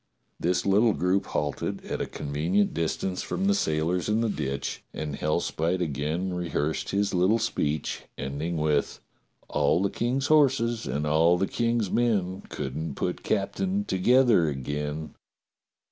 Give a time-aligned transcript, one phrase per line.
[0.39, 4.83] This little group h alted at a convenient distance from the sailors in the ditch,
[4.95, 8.99] and Hellspite again rehearsed his little speech, ending up with:
[9.51, 15.13] "*A11 the King's horses and all the King's men Could not put captain together again.'